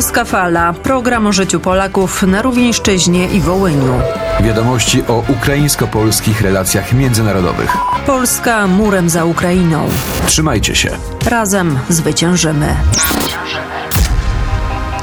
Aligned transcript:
Polska 0.00 0.24
Fala. 0.24 0.72
Program 0.72 1.26
o 1.26 1.32
życiu 1.32 1.60
Polaków 1.60 2.22
na 2.22 2.42
Rówieńszczyźnie 2.42 3.28
i 3.28 3.40
Wołyniu. 3.40 4.00
Wiadomości 4.40 5.02
o 5.08 5.24
ukraińsko-polskich 5.28 6.40
relacjach 6.40 6.92
międzynarodowych. 6.92 7.76
Polska 8.06 8.66
murem 8.66 9.10
za 9.10 9.24
Ukrainą. 9.24 9.88
Trzymajcie 10.26 10.74
się. 10.74 10.90
Razem 11.26 11.78
zwyciężymy. 11.88 12.76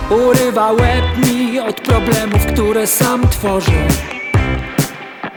Urywa 0.10 0.71
łeb 0.71 1.27
mi 1.27 1.59
od 1.59 1.82
problemów, 1.82 2.45
które 2.54 2.88
sam 2.88 3.27
tworzę 3.29 3.88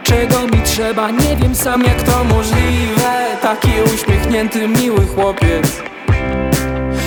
Czego 0.02 0.46
mi 0.46 0.62
trzeba, 0.64 1.10
nie 1.10 1.36
wiem 1.36 1.54
sam 1.54 1.84
jak 1.84 2.02
to 2.02 2.24
możliwe 2.24 3.36
Taki 3.42 3.70
uśmiechnięty, 3.94 4.68
miły 4.68 5.06
chłopiec 5.06 5.89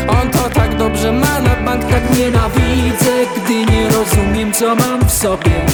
On 0.07 0.29
to 0.29 0.49
tak 0.49 0.77
dobrze 0.77 1.12
ma, 1.12 1.39
na 1.39 1.55
bank 1.66 1.85
tak 1.85 2.17
nienawidzę 2.17 3.12
Gdy 3.35 3.66
nie 3.66 3.89
rozumiem 3.89 4.53
co 4.53 4.76
mam 4.76 5.05
w 5.05 5.12
sobie. 5.12 5.66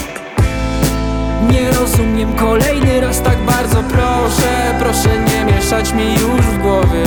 Nie 1.51 1.71
rozumiem 1.71 2.35
kolejny 2.35 3.01
raz 3.01 3.21
tak 3.21 3.37
bardzo 3.37 3.83
proszę 3.83 4.75
Proszę 4.79 5.09
nie 5.09 5.53
mieszać 5.53 5.93
mi 5.93 6.13
już 6.13 6.41
w 6.41 6.61
głowie. 6.61 7.03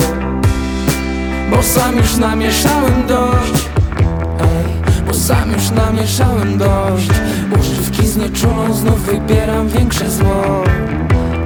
Bo 1.51 1.63
sam 1.63 1.97
już 1.97 2.17
namieszałem 2.17 3.07
dość. 3.07 3.69
Ej, 4.39 5.03
bo 5.07 5.13
sam 5.13 5.51
już 5.51 5.71
namieszałem 5.71 6.57
dość. 6.57 7.09
Używki 7.59 8.07
znieczulą 8.07 8.73
znów 8.73 9.01
wybieram 9.01 9.67
większe 9.67 10.09
zło. 10.09 10.63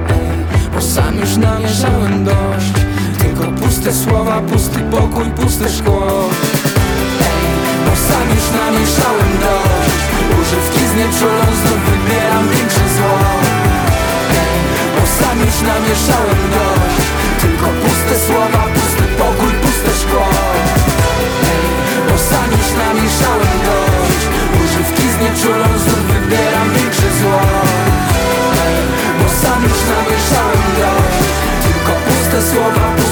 Ej, 0.08 0.60
bo 0.74 0.80
sam 0.80 1.16
już 1.16 1.36
namieszałem 1.36 2.24
dość 2.24 2.77
Tylko 3.38 3.52
puste 3.52 3.92
słowa, 3.94 4.40
pusty 4.40 4.80
pokój, 4.90 5.26
puste 5.30 5.68
szkło. 5.68 6.00
Bo 7.84 7.92
sam 8.08 8.26
już 8.34 8.46
namieszałem 8.60 9.32
dość. 9.44 9.98
Używki 10.40 10.82
znieczulą 10.92 11.44
znów 11.60 11.80
wybieram 11.88 12.44
większe 12.48 12.86
zło. 12.96 13.18
Bo 14.94 15.02
sam 15.18 15.36
już 15.46 15.56
namieszałem 15.72 16.42
dość. 16.56 17.06
Tylko 17.42 17.66
puste 17.82 18.14
słowa, 18.26 18.62
pusty 18.74 19.04
pokój, 19.20 19.52
puste 19.62 19.92
szkło. 20.02 20.26
Bo 22.08 22.14
sam 22.30 22.48
już 22.58 22.68
namieszałem 22.84 23.56
dość. 23.68 24.22
Używki 24.62 25.06
znieczulą 25.16 25.68
znów 25.84 26.02
wybieram 26.12 26.68
większe 26.76 27.08
zło. 27.20 27.40
Bo 29.18 29.26
sam 29.42 29.60
już 29.68 29.80
namieszałem 29.94 30.68
dość. 30.82 31.18
Tylko 31.64 31.92
puste 32.06 32.38
słowa, 32.50 32.84
pusty 32.96 33.07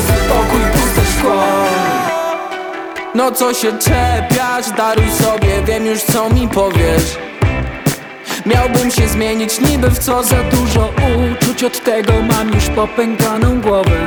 No 3.17 3.33
co 3.33 3.55
się 3.55 3.73
czepiać, 3.79 4.71
daruj 4.77 5.11
sobie, 5.11 5.63
wiem 5.67 5.87
już 5.87 6.03
co 6.03 6.31
mi 6.31 6.49
powiesz. 6.49 7.19
Miałbym 8.47 8.91
się 8.91 9.09
zmienić 9.09 9.61
niby 9.61 9.91
w 9.91 9.99
co 9.99 10.23
za 10.23 10.43
dużo 10.43 10.93
uczuć. 11.33 11.65
Od 11.65 11.85
tego 11.85 12.13
mam 12.23 12.55
już 12.55 12.65
popękaną 12.69 13.61
głowę. 13.61 14.07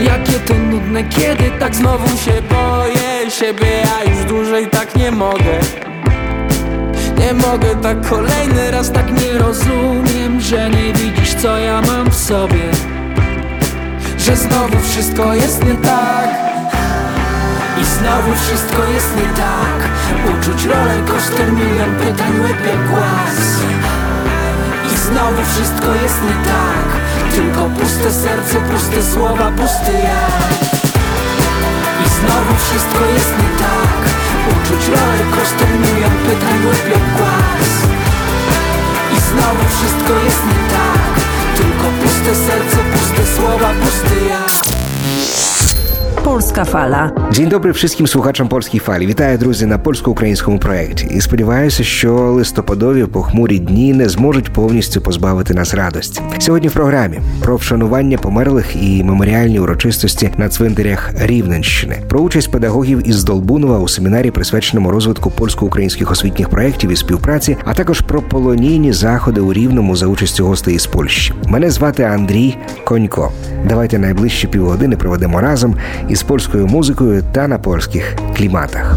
Jakie 0.00 0.32
to 0.32 0.54
nudne, 0.54 1.04
kiedy 1.04 1.50
tak 1.58 1.74
znowu 1.74 2.08
się 2.08 2.42
boję 2.42 3.30
Siebie 3.30 3.66
ja 3.66 4.10
już 4.10 4.24
dłużej 4.24 4.66
tak 4.66 4.96
nie 4.96 5.10
mogę. 5.10 5.60
Nie 7.18 7.34
mogę 7.34 7.76
tak 7.82 8.08
kolejny 8.08 8.70
raz 8.70 8.92
tak 8.92 9.22
nie 9.22 9.38
rozumiem 9.38 10.40
Że 10.40 10.70
nie 10.70 10.92
widzisz 10.92 11.34
co 11.34 11.58
ja 11.58 11.82
mam 11.82 12.10
w 12.10 12.16
sobie. 12.16 12.70
Że 14.18 14.36
znowu 14.36 14.76
wszystko 14.80 15.34
jest 15.34 15.64
nie 15.64 15.74
tak 15.74 16.47
i 17.80 17.84
znowu 17.84 18.34
wszystko 18.34 18.84
jest 18.94 19.16
nie 19.16 19.28
tak. 19.44 19.78
Uczuć 20.32 20.64
rolę 20.64 20.96
kosztem 21.06 21.54
milion 21.54 21.94
pytań 22.02 22.40
łeb 22.42 22.60
jak 22.70 22.88
głaz. 22.90 23.36
I 24.92 24.96
znowu 25.06 25.42
wszystko 25.52 25.88
jest 26.02 26.18
nie 26.28 26.36
tak. 26.52 26.86
Tylko 27.34 27.60
puste 27.76 28.10
serce, 28.12 28.56
puste 28.70 29.02
słowa, 29.12 29.50
pusty 29.58 29.92
ja 30.08 30.26
I 32.04 32.06
znowu 32.18 32.52
wszystko 32.64 33.02
jest 33.16 33.32
nie 33.40 33.50
tak. 33.64 34.00
Uczuć 34.52 34.82
rolę 34.88 35.24
kosztem 35.36 35.72
milion 35.82 36.16
pytań 36.26 36.58
łeb 36.68 36.84
jak 36.94 37.06
głaz. 37.16 37.70
I 39.16 39.18
znowu 39.30 39.62
wszystko 39.74 40.12
jest 40.26 40.42
nie 40.50 40.60
tak. 40.76 41.12
Tylko 41.56 41.86
puste 42.00 42.32
serce, 42.46 42.78
puste 42.92 43.22
słowa, 43.36 43.68
pusty 43.82 44.26
ja 44.28 44.58
Polska 46.24 46.64
Fala. 46.64 47.10
Dzień 47.32 47.48
dobry 47.48 47.72
wszystkim 47.72 48.06
слухачам 48.06 48.48
польської 48.48 48.80
фалі. 48.80 49.06
Вітаю, 49.06 49.38
друзі, 49.38 49.66
на 49.66 49.78
польсько-українському 49.78 50.58
проєкті. 50.58 51.06
І 51.06 51.20
сподіваюся, 51.20 51.84
що 51.84 52.14
листопадові 52.14 53.04
похмурі 53.04 53.58
дні 53.58 53.92
не 53.92 54.08
зможуть 54.08 54.52
повністю 54.52 55.00
позбавити 55.00 55.54
нас 55.54 55.74
радості. 55.74 56.20
Сьогодні 56.38 56.68
в 56.68 56.72
програмі 56.72 57.18
про 57.42 57.56
вшанування 57.56 58.18
померлих 58.18 58.66
і 58.82 59.04
меморіальні 59.04 59.60
урочистості 59.60 60.30
на 60.36 60.48
цвинтарях 60.48 61.10
Рівненщини, 61.20 61.96
про 62.08 62.20
участь 62.20 62.50
педагогів 62.50 63.08
із 63.08 63.24
Долбунова 63.24 63.78
у 63.78 63.88
семінарі, 63.88 64.30
присвяченому 64.30 64.90
розвитку 64.90 65.30
польсько-українських 65.30 66.10
освітніх 66.10 66.48
проєктів 66.48 66.90
і 66.90 66.96
співпраці, 66.96 67.56
а 67.64 67.74
також 67.74 68.00
про 68.00 68.22
полонійні 68.22 68.92
заходи 68.92 69.40
у 69.40 69.52
Рівному 69.52 69.96
за 69.96 70.06
участю 70.06 70.46
гостей 70.46 70.74
із 70.74 70.86
Польщі. 70.86 71.32
Мене 71.46 71.70
звати 71.70 72.02
Андрій 72.02 72.56
Конько. 72.84 73.32
Давайте 73.68 73.98
найближчі 73.98 74.46
півгодини 74.46 74.96
проведемо 74.96 75.40
разом 75.40 75.76
із 76.08 76.22
польською 76.22 76.66
музикою 76.66 77.24
та 77.32 77.48
на 77.48 77.58
польських 77.58 78.16
кліматах. 78.36 78.96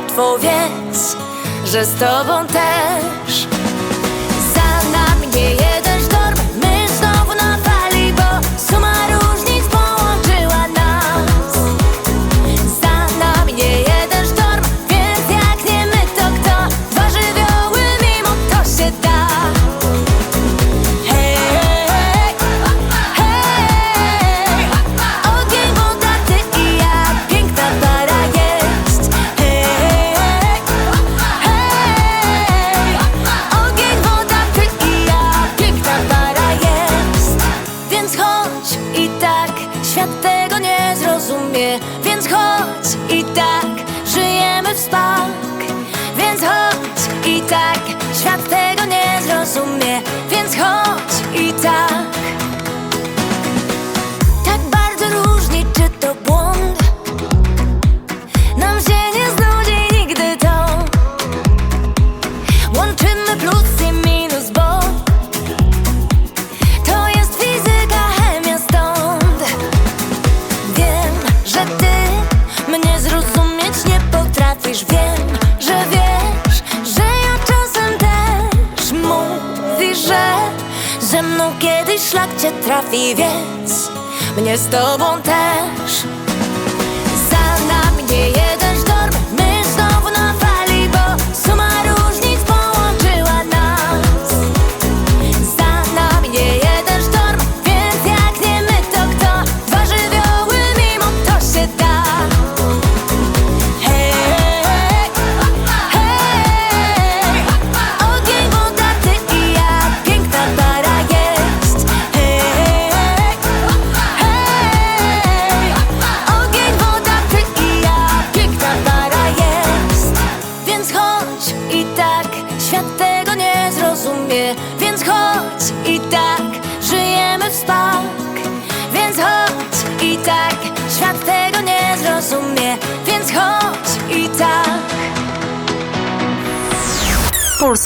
Łatwo 0.00 0.38
Więc, 0.38 1.16
że 1.64 1.84
z 1.84 1.94
tobą 1.94 2.46
też 2.46 3.19
szlak 82.70 82.84
cię 82.84 82.90
trafi, 82.90 83.14
więc 83.14 83.90
mnie 84.36 84.58
z 84.58 84.68
tobą 84.68 85.22
też. 85.22 86.09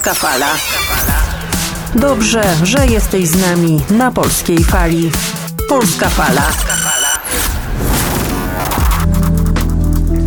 Polska 0.03 0.13
Fala. 0.13 0.55
Dobrze, 1.95 2.43
że 2.63 2.87
jesteś 2.87 3.27
z 3.27 3.41
nami 3.41 3.81
na 3.89 4.11
polskiej 4.11 4.63
fali. 4.63 5.11
Polska 5.69 6.09
Fala. 6.09 6.51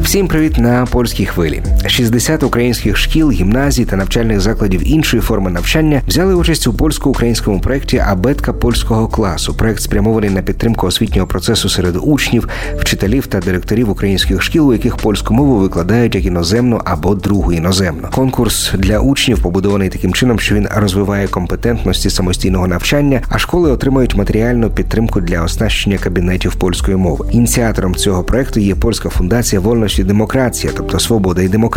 Всім 0.03 0.29
привіт 0.29 0.59
на 0.59 0.87
польській 0.87 1.27
хвилі. 1.27 1.63
60 1.90 2.44
українських 2.44 2.98
шкіл, 2.98 3.32
гімназій 3.32 3.86
та 3.86 3.96
навчальних 3.96 4.42
закладів 4.42 4.92
іншої 4.92 5.22
форми 5.22 5.52
навчання 5.52 6.02
взяли 6.08 6.36
участь 6.36 6.68
у 6.68 6.74
польсько-українському 6.74 7.60
проєкті 7.60 7.98
Абетка 7.98 8.54
польського 8.54 9.08
класу. 9.08 9.54
Проєкт 9.54 9.82
спрямований 9.82 10.30
на 10.30 10.42
підтримку 10.42 10.88
освітнього 10.88 11.28
процесу 11.28 11.70
серед 11.70 11.96
учнів, 12.02 12.48
вчителів 12.80 13.28
та 13.28 13.40
директорів 13.40 13.90
українських 13.90 14.42
шкіл, 14.42 14.70
у 14.70 14.74
яких 14.74 14.98
польську 14.98 15.34
мову 15.34 15.58
викладають 15.58 16.16
як 16.16 16.26
іноземну 16.26 16.82
або 16.86 17.16
другу 17.16 17.54
іноземну. 17.54 18.08
Конкурс 18.12 18.72
для 18.74 19.00
учнів 19.00 19.42
побудований 19.42 19.90
таким 19.90 20.14
чином, 20.14 20.40
що 20.40 20.56
він 20.56 20.68
розвиває 20.76 21.28
компетентності 21.28 22.10
самостійного 22.10 22.68
навчання, 22.68 23.22
а 23.30 23.38
школи 23.38 23.72
отримують 23.72 24.16
матеріальну 24.16 24.70
підтримку 24.70 25.22
для 25.22 25.44
оснащення 25.44 25.98
кабінетів 25.98 26.56
польської 26.56 26.98
мови. 26.98 27.26
Ініціатором 27.32 27.96
цього 27.96 28.24
проекту 28.24 28.60
є 28.60 28.76
польська 28.76 29.10
фундація 29.10 29.60
вольності 29.60 30.02
і 30.02 30.06
демократія, 30.06 30.74
тобто 30.78 31.00
свобода 31.00 31.42
і 31.42 31.48
демократія. 31.48 31.77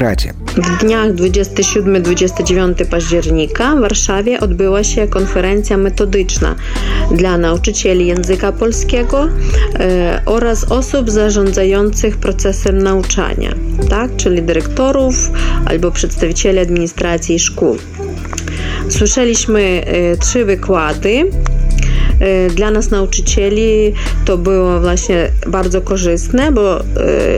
W 0.57 0.79
dniach 0.81 1.13
27-29 1.13 2.87
października 2.87 3.77
w 3.77 3.81
Warszawie 3.81 4.41
odbyła 4.41 4.85
się 4.85 5.09
konferencja 5.09 5.77
metodyczna 5.77 6.55
dla 7.11 7.39
nauczycieli 7.39 8.07
języka 8.07 8.53
polskiego 8.53 9.29
e, 9.75 10.23
oraz 10.27 10.65
osób 10.65 11.11
zarządzających 11.11 12.17
procesem 12.17 12.79
nauczania, 12.79 13.55
tak? 13.91 14.17
czyli 14.17 14.43
dyrektorów 14.43 15.15
albo 15.67 15.91
przedstawicieli 15.91 16.59
administracji 16.59 17.39
szkół. 17.39 17.77
Słyszeliśmy 18.89 19.83
e, 19.87 20.17
trzy 20.17 20.45
wykłady. 20.45 21.31
E, 22.21 22.51
Dla 22.51 22.71
nas 22.71 22.91
nauczycieli 22.91 23.95
to 24.25 24.39
było 24.39 24.81
właśnie 24.81 25.31
bardzo 25.47 25.81
korzystne, 25.81 26.53
bo 26.53 26.81
e, 26.81 26.85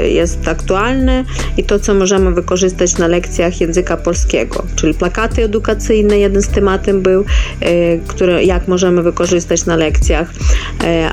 jest 0.09 0.49
aktualne 0.49 1.25
i 1.57 1.65
to, 1.65 1.79
co 1.79 1.95
możemy 1.95 2.33
wykorzystać 2.33 2.99
na 2.99 3.07
lekcjach 3.07 3.61
języka 3.61 3.97
polskiego, 3.97 4.65
czyli 4.77 4.95
plakaty 4.95 5.45
edukacyjne, 5.45 6.19
jeden 6.19 6.43
z 6.43 6.49
tematem 6.49 7.03
był, 7.03 7.25
e, 7.61 7.99
które 7.99 8.45
jak 8.45 8.69
możemy 8.69 9.03
wykorzystać 9.03 9.67
na 9.67 9.77
lekcjach, 9.77 10.33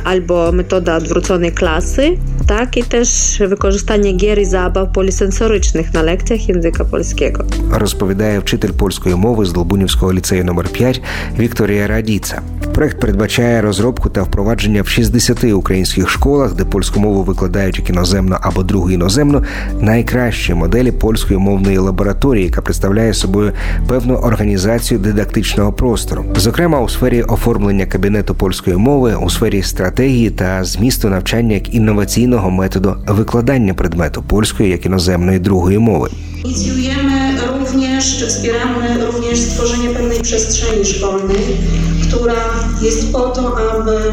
albo 0.03 0.51
metoda 0.51 0.95
odwróconej 0.95 1.51
klasy, 1.51 2.17
tak, 2.49 2.77
i 2.77 2.83
też 2.83 3.39
wykorzystanie 3.47 4.13
gier 4.13 4.39
i 4.39 4.45
zabaw 4.45 4.91
polisensorycznych 4.93 5.93
na 5.93 6.01
lekcjach 6.01 6.49
języka 6.49 6.85
polskiego. 6.85 7.43
Розповідає 7.71 8.39
вчитель 8.39 8.71
польської 8.71 9.15
мови 9.15 9.45
з 9.45 9.53
Долбунівського 9.53 10.13
ліцею 10.13 10.45
номер 10.45 10.67
5 10.67 11.01
Вікторія 11.39 11.87
Радіца. 11.87 12.41
Проект 12.73 12.99
передбачає 12.99 13.61
розробку 13.61 14.09
та 14.09 14.23
впровадження 14.23 14.81
в 14.81 14.87
60 14.87 15.43
українських 15.43 16.09
школах, 16.09 16.55
де 16.55 16.65
польську 16.65 16.99
мову 16.99 17.23
викладають 17.23 17.79
як 17.79 17.89
іноземну 17.89 18.35
або 18.41 18.63
другу 18.63 18.91
іноземну, 18.91 19.43
найкращі 19.79 20.53
моделі 20.53 20.91
польської 20.91 21.39
мовної 21.39 21.77
лабораторії, 21.77 22.45
яка 22.45 22.61
представляє 22.61 23.13
собою 23.13 23.51
певну 23.87 24.15
організацію 24.15 24.99
дидактичного 24.99 25.73
простору, 25.73 26.25
зокрема 26.35 26.81
у 26.81 26.89
сфері 26.89 27.23
оформлення 27.23 27.85
кабінету 27.85 28.35
польської 28.35 28.77
мови, 28.77 29.15
у 29.21 29.29
сфері 29.29 29.61
стратегії 29.63 30.29
та 30.29 30.63
змісту 30.63 31.09
навчання 31.09 31.53
як 31.53 31.73
інноваційного 31.73 32.38
методу 32.50 32.96
викладання 33.06 33.74
предмету 33.74 34.22
польської 34.22 34.70
як 34.70 34.86
іноземної 34.86 35.38
другої 35.38 35.78
мови. 35.78 36.08
Inicjujemy 36.44 37.18
również, 37.48 38.18
czy 38.18 38.26
wspieramy 38.26 39.06
również 39.06 39.40
stworzenie 39.40 39.88
pewnej 39.88 40.20
przestrzeni 40.20 40.84
szkolnej, 40.84 41.36
która 42.08 42.34
jest 42.82 43.12
po 43.12 43.20
to, 43.20 43.56
aby 43.58 44.12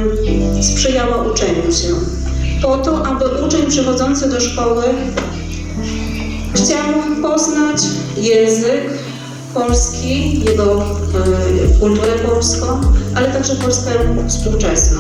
sprzyjała 0.62 1.24
uczeniu 1.24 1.72
się. 1.72 1.88
Po 2.62 2.78
to, 2.78 3.06
aby 3.06 3.26
uczeń 3.46 3.66
przychodzący 3.70 4.30
do 4.30 4.42
szkoły 4.42 4.84
chciał 6.54 7.22
poznać 7.22 7.82
język 8.18 8.82
polski, 9.54 10.44
jego 10.46 10.82
e, 10.82 11.80
kulturę 11.80 12.20
polską, 12.26 12.82
ale 13.16 13.30
także 13.30 13.56
Polskę 13.56 13.92
współczesną. 14.28 15.00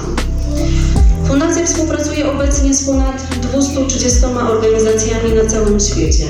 Fundacja 1.29 1.67
współpracuje 1.67 2.33
obecnie 2.33 2.75
z 2.75 2.87
ponad 2.87 3.23
230 3.41 4.25
organizacjami 4.25 5.33
na 5.33 5.51
całym 5.51 5.81
świecie. 5.81 6.25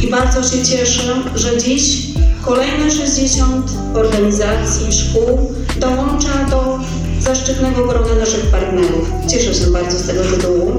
I 0.00 0.10
bardzo 0.10 0.42
się 0.42 0.62
cieszę, 0.64 1.14
że 1.34 1.58
dziś 1.58 2.06
kolejne 2.42 2.90
60 2.90 3.66
organizacji, 3.94 4.92
szkół 4.92 5.54
dołącza 5.78 6.44
do 6.50 6.78
zaszczytnego 7.20 7.86
grona 7.86 8.14
naszych 8.14 8.46
partnerów. 8.46 9.08
Cieszę 9.28 9.54
się 9.54 9.66
bardzo 9.66 9.98
z 9.98 10.06
tego 10.06 10.22
tytułu. 10.24 10.72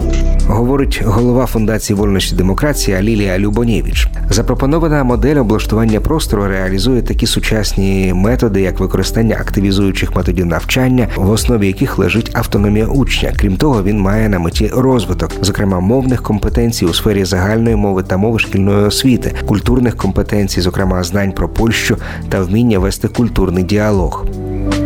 Говорить 0.47 1.01
голова 1.05 1.45
фундації 1.45 1.97
вольності 1.97 2.35
демократії 2.35 3.01
Лілія 3.01 3.39
Любонєвич. 3.39 4.07
Запропонована 4.29 5.03
модель 5.03 5.35
облаштування 5.35 5.99
простору 5.99 6.47
реалізує 6.47 7.01
такі 7.01 7.27
сучасні 7.27 8.13
методи, 8.15 8.61
як 8.61 8.79
використання 8.79 9.35
активізуючих 9.35 10.15
методів 10.15 10.45
навчання, 10.45 11.07
в 11.15 11.29
основі 11.29 11.67
яких 11.67 11.97
лежить 11.97 12.31
автономія 12.33 12.85
учня. 12.85 13.33
Крім 13.39 13.57
того, 13.57 13.83
він 13.83 13.99
має 13.99 14.29
на 14.29 14.39
меті 14.39 14.71
розвиток, 14.73 15.31
зокрема 15.41 15.79
мовних 15.79 16.23
компетенцій 16.23 16.85
у 16.85 16.93
сфері 16.93 17.25
загальної 17.25 17.75
мови 17.75 18.03
та 18.03 18.17
мови 18.17 18.39
шкільної 18.39 18.85
освіти, 18.85 19.33
культурних 19.45 19.97
компетенцій, 19.97 20.61
зокрема 20.61 21.03
знань 21.03 21.31
про 21.31 21.49
Польщу 21.49 21.97
та 22.29 22.41
вміння 22.41 22.79
вести 22.79 23.07
культурний 23.07 23.63
діалог. 23.63 24.25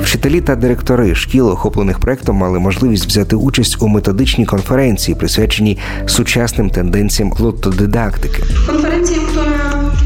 Вчителі 0.08 0.42
та 0.42 0.56
директори 0.56 1.16
шкіл, 1.16 1.50
охоплених 1.50 2.00
проектом, 2.00 2.36
мали 2.36 2.60
можливість 2.60 3.06
взяти 3.06 3.36
участь 3.36 3.82
у 3.82 3.88
методичній 3.88 4.46
конференції, 4.46 5.16
присвяченій 5.16 5.78
сучасним 6.06 6.70
тенденціям 6.70 7.34
лоттодидактики. 7.40 8.44
Konferencja, 8.68 9.18
która 9.18 9.60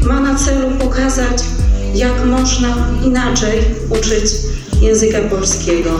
ma 0.08 0.20
na 0.20 0.34
celu 0.34 0.70
pokazać, 0.78 1.42
jak 1.94 2.26
można 2.26 2.68
inaczej 3.04 3.64
uczyć 3.90 4.32
języka 4.80 5.18
polskiego. 5.30 5.90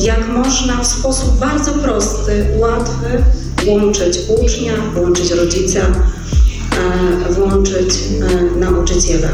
Jak 0.00 0.28
można 0.28 0.80
w 0.82 0.86
sposób 0.86 1.38
bardzo 1.38 1.72
prosty, 1.72 2.46
łatwy 2.58 3.24
włączyć 3.64 4.18
ucznia, 4.42 4.72
włączyć 4.94 5.30
rodzica, 5.30 5.80
e, 5.80 7.32
włączyć 7.32 7.90
e, 7.94 8.58
nauczyciela. 8.58 9.28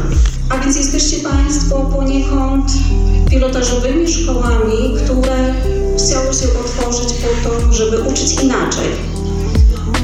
A 0.49 0.57
więc 0.57 0.77
jesteście 0.77 1.17
Państwo 1.29 1.75
poniekąd 1.79 2.71
pilotażowymi 3.35 4.07
szkołami, 4.07 4.95
które 5.03 5.53
chciały 5.97 6.33
się 6.33 6.47
otworzyć 6.59 7.13
po 7.13 7.49
to, 7.49 7.73
żeby 7.73 8.01
uczyć 8.01 8.43
inaczej. 8.43 8.87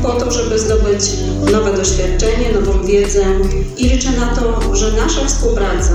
Po 0.04 0.10
to, 0.12 0.32
żeby 0.32 0.60
zdobyć 0.60 1.04
nowe 1.52 1.78
doświadczenie, 1.78 2.52
nową 2.54 2.86
wiedzę. 2.86 3.26
I 3.78 3.90
liczę 3.90 4.12
na 4.12 4.36
to, 4.36 4.76
że 4.76 4.92
nasza 4.92 5.26
współpraca, 5.26 5.94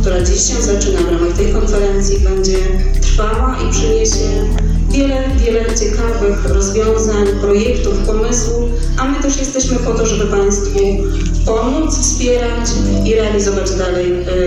która 0.00 0.22
dziś 0.22 0.40
się 0.40 0.62
zaczyna 0.62 1.00
w 1.00 1.12
ramach 1.12 1.36
tej 1.36 1.52
konferencji, 1.52 2.20
będzie 2.20 2.58
trwała 3.00 3.56
i 3.68 3.72
przyniesie 3.72 4.48
wiele, 4.90 5.28
wiele 5.44 5.64
ciekawych 5.78 6.44
rozwiązań, 6.44 7.26
projektów, 7.40 7.94
pomysłów, 8.06 8.70
a 8.98 9.04
my 9.08 9.22
też 9.22 9.36
jesteśmy 9.36 9.76
po 9.76 9.94
to, 9.94 10.06
żeby 10.06 10.24
Państwu 10.26 10.78
pomóc, 11.46 11.98
wspierać 11.98 12.70
i 13.04 13.14
realizować 13.14 13.70
dalej 13.70 14.12
e. 14.12 14.44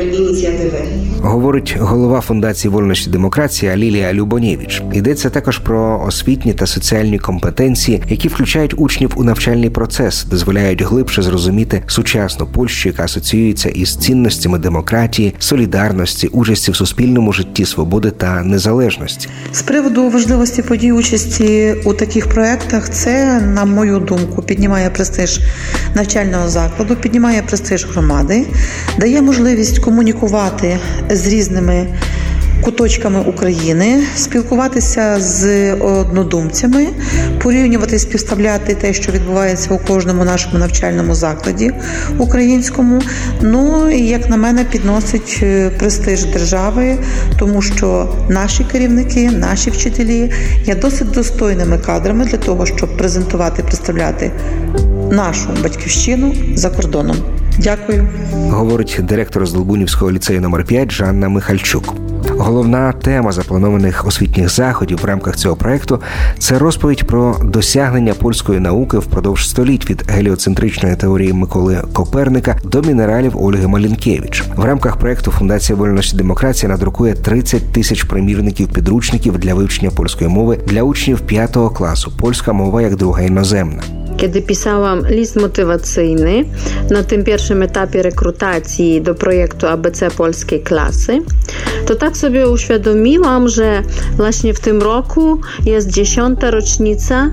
Говорить 1.21 1.75
голова 1.79 2.21
фундації 2.21 2.71
вольності 2.71 3.09
демократія 3.09 3.77
Лілія 3.77 4.13
Любонєвич. 4.13 4.81
Йдеться 4.93 5.29
також 5.29 5.57
про 5.57 6.03
освітні 6.07 6.53
та 6.53 6.67
соціальні 6.67 7.19
компетенції, 7.19 8.03
які 8.09 8.27
включають 8.27 8.73
учнів 8.77 9.13
у 9.15 9.23
навчальний 9.23 9.69
процес, 9.69 10.25
дозволяють 10.25 10.81
глибше 10.81 11.21
зрозуміти 11.21 11.83
сучасну 11.87 12.45
Польщу, 12.45 12.89
яка 12.89 13.03
асоціюється 13.03 13.69
із 13.69 13.95
цінностями 13.95 14.59
демократії, 14.59 15.33
солідарності, 15.39 16.27
участі 16.27 16.71
в 16.71 16.75
суспільному 16.75 17.33
житті, 17.33 17.65
свободи 17.65 18.11
та 18.11 18.43
незалежності. 18.43 19.29
З 19.51 19.61
приводу 19.61 20.09
важливості 20.09 20.61
подій 20.61 20.91
участі 20.91 21.75
у 21.85 21.93
таких 21.93 22.29
проєктах, 22.29 22.89
це, 22.89 23.41
на 23.41 23.65
мою 23.65 23.99
думку, 23.99 24.41
піднімає 24.41 24.89
престиж 24.89 25.39
навчального 25.95 26.49
закладу, 26.49 26.86
піднімає 26.95 27.41
престиж 27.41 27.85
громади, 27.85 28.45
дає 28.99 29.21
можливість 29.21 29.79
комунікувати 29.79 30.79
з 31.09 31.27
різними 31.27 31.87
куточками 32.61 33.19
України, 33.19 34.03
спілкуватися 34.15 35.19
з 35.19 35.73
однодумцями, 35.73 36.87
порівнювати, 37.43 37.99
співставляти 37.99 38.75
те, 38.75 38.93
що 38.93 39.11
відбувається 39.11 39.73
у 39.73 39.77
кожному 39.77 40.23
нашому 40.23 40.57
навчальному 40.57 41.15
закладі 41.15 41.71
українському. 42.17 43.01
Ну 43.41 43.89
і 43.89 44.07
як 44.07 44.29
на 44.29 44.37
мене, 44.37 44.63
підносить 44.63 45.39
е, 45.43 45.69
престиж 45.69 46.25
держави, 46.25 46.97
тому 47.39 47.61
що 47.61 48.13
наші 48.29 48.63
керівники, 48.63 49.31
наші 49.31 49.69
вчителі 49.69 50.31
є 50.65 50.75
досить 50.75 51.11
достойними 51.11 51.77
кадрами 51.77 52.25
для 52.25 52.37
того, 52.37 52.65
щоб 52.65 52.97
презентувати, 52.97 53.63
представляти 53.63 54.31
нашу 55.11 55.49
батьківщину 55.63 56.33
за 56.55 56.69
кордоном. 56.69 57.17
Дякую. 57.59 58.07
говорить 58.33 58.99
директор 59.03 59.47
Здолбунівського 59.47 60.11
ліцею 60.11 60.41
номер 60.41 60.63
5 60.63 60.91
Жанна 60.91 61.29
Михальчук. 61.29 61.93
Головна 62.29 62.91
тема 62.91 63.31
запланованих 63.31 64.07
освітніх 64.07 64.49
заходів 64.49 64.99
в 65.01 65.05
рамках 65.05 65.35
цього 65.35 65.55
проекту 65.55 66.01
це 66.39 66.59
розповідь 66.59 67.07
про 67.07 67.35
досягнення 67.43 68.13
польської 68.13 68.59
науки 68.59 68.97
впродовж 68.97 69.49
століть 69.49 69.89
від 69.89 70.03
геліоцентричної 70.09 70.95
теорії 70.95 71.33
Миколи 71.33 71.83
Коперника 71.93 72.57
до 72.63 72.81
мінералів 72.81 73.43
Ольги 73.43 73.67
Малінкевич. 73.67 74.43
В 74.55 74.63
рамках 74.63 74.97
проекту 74.97 75.31
Фундація 75.31 75.77
вольності 75.77 76.17
демократія 76.17 76.71
надрукує 76.71 77.13
30 77.13 77.73
тисяч 77.73 78.03
примірників 78.03 78.67
підручників 78.67 79.37
для 79.37 79.53
вивчення 79.53 79.91
польської 79.91 80.29
мови 80.29 80.59
для 80.67 80.83
учнів 80.83 81.19
5 81.19 81.57
класу. 81.75 82.11
Польська 82.19 82.53
мова 82.53 82.81
як 82.81 82.95
друга 82.95 83.21
іноземна. 83.21 83.96
Kiedy 84.17 84.41
pisałam 84.41 85.07
list 85.09 85.35
motywacyjny 85.35 86.45
na 86.89 87.03
tym 87.03 87.23
pierwszym 87.23 87.63
etapie 87.63 88.01
rekrutacji 88.01 89.01
do 89.01 89.15
projektu 89.15 89.67
ABC 89.67 90.11
Polskiej 90.11 90.61
Klasy, 90.61 91.19
to 91.85 91.95
tak 91.95 92.17
sobie 92.17 92.49
uświadomiłam, 92.49 93.49
że 93.49 93.83
właśnie 94.17 94.53
w 94.53 94.59
tym 94.59 94.81
roku 94.81 95.39
jest 95.65 95.89
dziesiąta 95.89 96.51
rocznica 96.51 97.29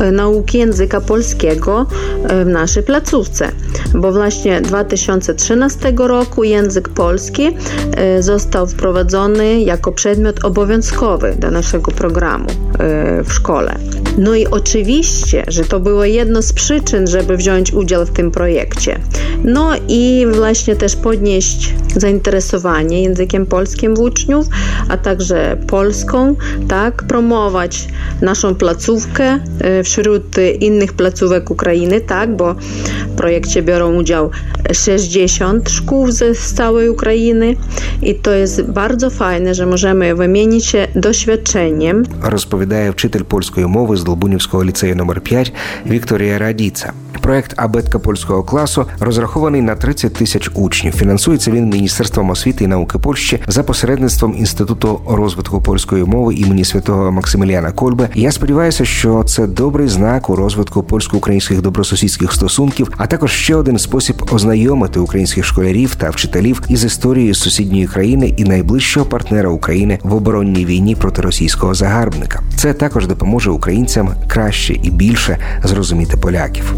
e, 0.00 0.12
nauki 0.12 0.58
języka 0.58 1.00
polskiego 1.00 1.86
e, 2.28 2.44
w 2.44 2.48
naszej 2.48 2.82
placówce, 2.82 3.52
bo 3.94 4.12
właśnie 4.12 4.60
2013 4.60 5.92
roku 5.98 6.44
język 6.44 6.88
polski 6.88 7.56
e, 7.96 8.22
został 8.22 8.66
wprowadzony 8.66 9.60
jako 9.60 9.92
przedmiot 9.92 10.44
obowiązkowy 10.44 11.36
do 11.38 11.50
naszego 11.50 11.92
programu 11.92 12.46
w 13.24 13.32
szkole. 13.32 13.78
No 14.18 14.34
i 14.34 14.46
oczywiście, 14.46 15.44
że 15.48 15.64
to 15.64 15.80
było 15.80 16.04
jedno 16.08 16.42
z 16.42 16.52
przyczyn, 16.52 17.06
żeby 17.06 17.36
wziąć 17.36 17.72
udział 17.72 18.06
w 18.06 18.10
tym 18.10 18.30
projekcie. 18.30 18.98
No 19.44 19.70
i 19.88 20.26
właśnie 20.34 20.76
też 20.76 20.96
podnieść 20.96 21.74
zainteresowanie 21.96 23.02
językiem 23.02 23.46
polskim 23.46 23.94
w 23.94 24.00
uczniów, 24.00 24.46
a 24.88 24.96
także 24.96 25.56
polską, 25.66 26.36
tak, 26.68 27.02
promować 27.02 27.88
naszą 28.20 28.54
placówkę 28.54 29.38
e, 29.60 29.82
wśród 29.82 30.36
innych 30.60 30.92
placówek 30.92 31.50
Ukrainy, 31.50 32.00
tak, 32.00 32.36
bo 32.36 32.54
projekcie 33.26 33.62
biorą 33.62 33.94
udział 33.94 34.30
60 34.72 35.70
szkół 35.70 36.10
ze 36.10 36.34
z 36.34 36.52
całej 36.52 36.88
Ukrainy 36.88 37.56
i 38.02 38.14
to 38.14 38.30
jest 38.30 38.62
bardzo 38.62 39.10
fajne, 39.10 39.54
że 39.54 39.66
możemy 39.66 40.14
wymienić 40.14 40.64
się 40.64 40.88
doświadczeniem 40.94 42.04
розповідає 42.22 42.90
вчитель 42.90 43.22
польської 43.22 43.66
мови 43.66 43.96
з 43.96 44.04
Долбунівського 44.04 44.64
ліцею 44.64 44.96
номер 44.96 45.20
5 45.20 45.52
Вікторія 45.86 46.38
Радіца. 46.38 46.92
Проект 47.20 47.54
абетка 47.56 47.98
польського 47.98 48.42
класу 48.42 48.86
розрахований 49.00 49.62
на 49.62 49.76
30 49.76 50.14
тисяч 50.14 50.50
учнів. 50.54 50.94
Фінансується 50.94 51.50
він 51.50 51.68
Міністерством 51.68 52.30
освіти 52.30 52.64
і 52.64 52.66
науки 52.66 52.98
Польщі 52.98 53.38
за 53.48 53.62
посередництвом 53.62 54.34
інституту 54.38 55.00
розвитку 55.08 55.62
польської 55.62 56.04
мови 56.04 56.34
імені 56.34 56.64
святого 56.64 57.12
Максиміліана 57.12 57.72
Кольби. 57.72 58.08
Я 58.14 58.32
сподіваюся, 58.32 58.84
що 58.84 59.24
це 59.26 59.46
добрий 59.46 59.88
знак 59.88 60.30
у 60.30 60.36
розвитку 60.36 60.82
польсько-українських 60.82 61.62
добросусідських 61.62 62.32
стосунків, 62.32 62.92
а 62.96 63.06
також 63.06 63.15
ще 63.24 63.54
один 63.54 63.78
спосіб 63.78 64.16
ознайомити 64.32 65.00
українських 65.00 65.44
школярів 65.44 65.94
та 65.94 66.10
вчителів 66.10 66.62
із 66.68 66.84
історією 66.84 67.34
сусідньої 67.34 67.86
країни 67.86 68.34
і 68.36 68.44
найближчого 68.44 69.06
партнера 69.06 69.48
України 69.48 69.98
в 70.02 70.14
оборонній 70.14 70.66
війні 70.66 70.94
проти 70.94 71.22
російського 71.22 71.74
загарбника. 71.74 72.42
Це 72.56 72.74
також 72.74 73.06
допоможе 73.06 73.50
українцям 73.50 74.10
краще 74.28 74.74
і 74.82 74.90
більше 74.90 75.38
зрозуміти 75.64 76.16
поляків. 76.16 76.74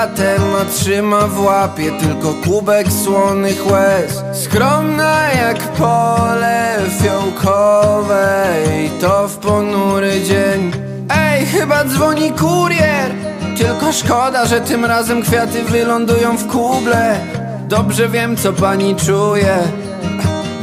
Latem, 0.00 0.42
trzyma 0.70 1.26
w 1.26 1.40
łapie 1.40 1.92
tylko 2.00 2.34
kubek 2.44 2.92
słonych 2.92 3.70
łez. 3.70 4.22
Skromna 4.44 5.32
jak 5.32 5.58
pole 5.58 6.76
fiołkowe 7.02 8.46
i 8.84 9.00
to 9.00 9.28
w 9.28 9.36
ponury 9.36 10.22
dzień. 10.22 10.72
Ej, 11.10 11.46
chyba 11.46 11.84
dzwoni 11.84 12.30
kurier, 12.30 13.10
tylko 13.58 13.92
szkoda, 13.92 14.46
że 14.46 14.60
tym 14.60 14.84
razem 14.84 15.22
kwiaty 15.22 15.62
wylądują 15.62 16.36
w 16.36 16.46
kuble. 16.46 17.16
Dobrze 17.68 18.08
wiem, 18.08 18.36
co 18.36 18.52
pani 18.52 18.96
czuje. 18.96 19.58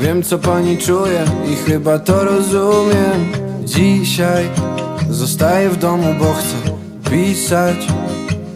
Wiem 0.02 0.24
co 0.24 0.38
pani 0.38 0.78
czuje 0.78 1.26
i 1.52 1.56
chyba 1.56 2.00
to 2.00 2.24
rozumiem 2.24 3.32
Dzisiaj 3.64 4.50
zostaję 5.10 5.70
w 5.70 5.78
domu, 5.78 6.16
bo 6.20 6.34
chcę 6.34 6.56
pisać 7.10 7.78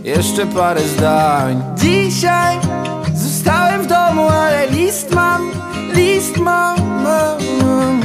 jeszcze 0.03 0.45
parę 0.45 0.81
zdań. 0.81 1.63
Dzisiaj 1.75 2.57
zostałem 3.15 3.81
w 3.81 3.87
domu, 3.87 4.27
ale 4.29 4.67
list 4.67 5.15
mam, 5.15 5.51
list 5.93 6.37
mam, 6.37 7.03
mam, 7.03 7.37
mam. 7.63 8.01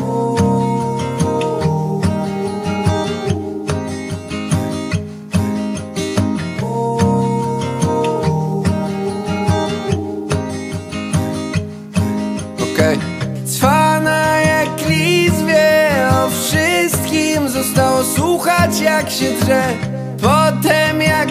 Cwana 13.47 14.37
jak 14.37 14.89
lis 14.89 15.33
wie 15.47 15.91
o 16.11 16.31
wszystkim. 16.31 17.49
Zostało 17.49 18.05
słuchać 18.05 18.81
jak 18.81 19.11
się 19.11 19.31
drze. 19.41 19.63
Potem 20.23 21.03
jak 21.03 21.29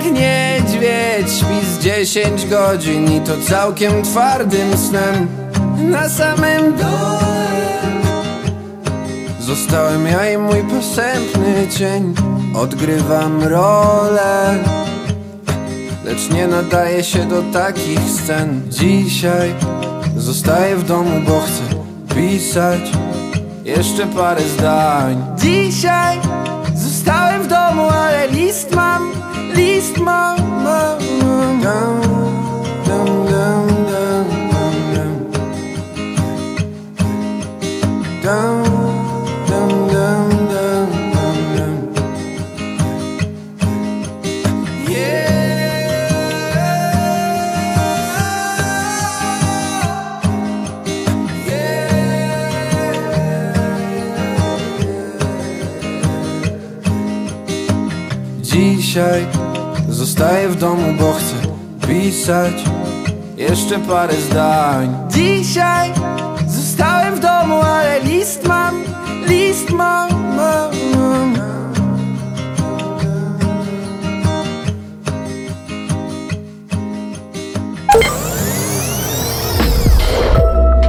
niedźwiedź 1.25 1.37
śpi 1.37 1.65
z 1.65 1.79
10 1.79 2.45
godzin 2.45 3.11
I 3.11 3.21
to 3.21 3.37
całkiem 3.37 4.03
twardym 4.03 4.77
snem. 4.77 5.27
Na 5.77 6.09
samym 6.09 6.77
dole 6.77 7.75
Zostałem 9.39 10.07
ja 10.07 10.31
i 10.31 10.37
mój 10.37 10.63
posępny 10.63 11.67
cień. 11.77 12.13
Odgrywam 12.55 13.43
rolę 13.43 14.63
Lecz 16.05 16.29
nie 16.29 16.47
nadaje 16.47 17.03
się 17.03 17.25
do 17.25 17.41
takich 17.53 17.99
scen. 17.99 18.61
Dzisiaj 18.69 19.53
zostaję 20.17 20.75
w 20.75 20.83
domu, 20.83 21.21
bo 21.27 21.39
chcę 21.39 21.75
pisać 22.15 22.81
jeszcze 23.65 24.07
parę 24.07 24.41
zdań. 24.41 25.23
Dzisiaj 25.37 26.19
zostałem 26.75 27.43
w 27.43 27.47
domu, 27.47 27.89
ale 27.89 28.27
list 28.27 28.75
mam, 28.75 29.11
list 29.55 29.97
mam, 29.97 30.63
mam, 30.63 31.14
Dzisiaj 58.41 59.27
zostaję 59.89 60.49
w 60.49 60.55
domu, 60.55 60.93
bo 60.99 61.13
chcę 61.13 61.34
pisać 62.05 62.53
jeszcze 63.37 63.79
parę 63.79 64.13
zdań. 64.13 64.97
Dzisiaj 65.09 65.91
zostałem 66.47 67.15
w 67.15 67.19
domu, 67.19 67.61
ale 67.61 67.99
list 67.99 68.47
mam, 68.47 68.83
list 69.27 69.69
mam, 69.69 70.35
mam, 70.35 70.71
mam. 70.95 71.35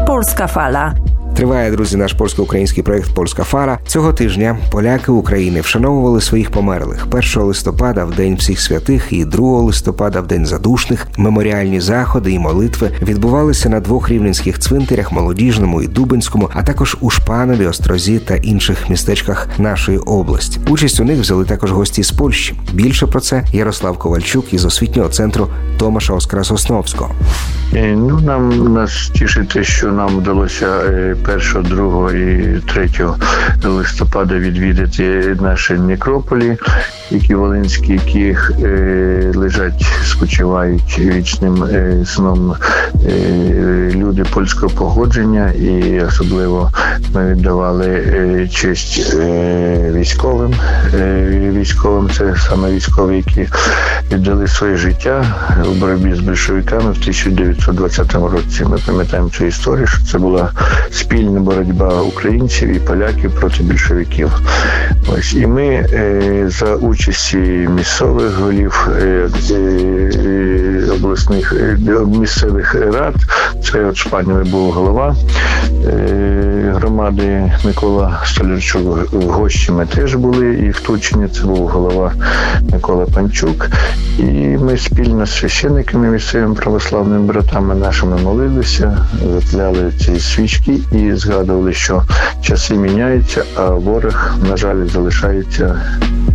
Polska 0.07 0.47
Fala. 0.47 1.06
Триває, 1.37 1.71
друзі, 1.71 1.97
наш 1.97 2.13
польсько-український 2.13 2.83
проект 2.83 3.15
Польська 3.15 3.45
фара. 3.45 3.79
Цього 3.87 4.13
тижня 4.13 4.59
поляки 4.73 5.13
України 5.13 5.61
вшановували 5.61 6.21
своїх 6.21 6.51
померлих 6.51 7.07
1 7.11 7.43
листопада 7.43 8.05
в 8.05 8.15
День 8.15 8.35
всіх 8.35 8.61
святих 8.61 9.13
і 9.13 9.25
2 9.25 9.61
листопада 9.61 10.21
в 10.21 10.27
День 10.27 10.47
задушних. 10.47 11.07
Меморіальні 11.17 11.81
заходи 11.81 12.33
і 12.33 12.39
молитви 12.39 12.91
відбувалися 13.03 13.69
на 13.69 13.81
двох 13.81 14.09
рівненських 14.09 14.59
цвинтарях 14.59 15.13
молодіжному 15.13 15.83
і 15.83 15.87
Дубинському, 15.87 16.51
а 16.55 16.63
також 16.63 16.97
у 17.01 17.11
Шпанові, 17.11 17.67
Острозі 17.67 18.19
та 18.19 18.37
інших 18.37 18.91
містечках 18.91 19.49
нашої 19.59 19.99
області. 19.99 20.61
Участь 20.69 21.01
у 21.01 21.05
них 21.05 21.21
взяли 21.21 21.45
також 21.45 21.73
гості 21.73 22.03
з 22.03 22.11
Польщі. 22.11 22.55
Більше 22.73 23.07
про 23.07 23.21
це 23.21 23.45
Ярослав 23.53 23.99
Ковальчук 23.99 24.55
із 24.55 24.65
освітнього 24.65 25.09
центру 25.09 25.49
Томаша 25.79 26.15
Оскара 26.15 26.45
Сосновського. 26.45 27.11
Е, 27.75 27.97
Ну, 27.97 28.21
нам 28.21 28.73
нас 28.73 29.11
тішить 29.15 29.67
що 29.67 29.93
нам 29.93 30.17
вдалося 30.17 30.67
е, 30.67 31.17
1, 31.29 31.63
2 31.63 32.13
і 32.13 32.61
3 32.67 32.91
листопада 33.65 34.35
відвідати 34.35 35.37
наші 35.41 35.75
некрополі, 35.75 36.57
які 37.11 37.35
волинські, 37.35 37.93
які 37.93 38.37
е, 38.63 39.33
лежать, 39.35 39.87
спочивають 40.05 40.99
вічним 40.99 41.65
е, 41.65 42.05
сном 42.07 42.55
е, 43.09 43.93
люди 43.95 44.25
польського 44.25 44.69
походження, 44.69 45.51
і 45.51 46.01
особливо 46.01 46.71
ми 47.15 47.35
віддавали 47.35 47.87
е, 47.87 48.49
честь 48.49 49.15
е, 49.15 49.93
військовим. 49.95 50.55
Е, 50.95 51.51
військовим 51.53 52.11
це 52.11 52.35
саме 52.49 52.71
військові, 52.71 53.17
які 53.17 53.49
віддали 54.13 54.49
своє 54.49 54.77
життя 54.77 55.25
у 55.71 55.75
боротьбі 55.75 56.15
з 56.15 56.21
большевиками 56.21 56.93
в 56.93 56.99
1920 57.01 58.15
році. 58.15 58.65
Ми 58.65 58.79
пам'ятаємо 58.87 59.29
цю 59.29 59.45
історію, 59.45 59.87
що 59.87 60.03
це 60.03 60.19
була 60.19 60.51
спільна 60.91 61.16
боротьба 61.25 62.03
українців 62.03 62.69
і 62.69 62.79
поляків 62.79 63.35
проти 63.41 63.63
більшовиків. 63.63 64.41
Ось 65.19 65.35
і 65.35 65.47
ми 65.47 65.65
е, 65.65 66.45
за 66.49 66.75
участі 66.75 67.37
місцевих 67.77 68.39
голів 68.39 68.89
е, 69.03 69.29
е, 69.51 70.91
обласних 70.95 71.53
е, 71.53 71.79
місцевих 72.07 72.75
рад. 72.75 73.15
Це 73.65 73.85
от 73.85 73.97
Шпанєвий 73.97 74.51
був 74.51 74.73
голова 74.73 75.17
е, 75.87 76.73
громади 76.77 77.53
Микола 77.65 78.23
Столярчук. 78.25 79.13
В 79.13 79.29
гості 79.29 79.73
ми 79.73 79.87
теж 79.87 80.15
були 80.15 80.55
і 80.55 80.71
в 80.71 80.81
Тучині 80.81 81.29
це 81.29 81.45
був 81.45 81.69
голова 81.69 82.13
Микола 82.73 83.07
Панчук. 83.15 83.69
І 84.19 84.23
ми 84.59 84.77
спільно 84.77 85.27
з 85.27 85.39
священниками, 85.39 86.09
місцевими 86.09 86.55
православними 86.55 87.25
братами 87.25 87.75
нашими 87.75 88.17
молилися, 88.17 89.07
запляли 89.33 89.93
ці 89.99 90.21
свічки 90.21 90.79
і 90.93 91.06
згадували, 91.14 91.74
що 91.74 92.04
часи 92.42 92.74
міняються, 92.74 93.44
а 93.56 93.70
ворог, 93.70 94.32
на 94.50 94.58
жаль, 94.58 94.88
залишається 94.88 95.82